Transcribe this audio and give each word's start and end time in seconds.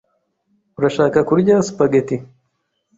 Urashaka 0.77 1.17
kurya 1.29 1.55
spagheti? 1.69 2.15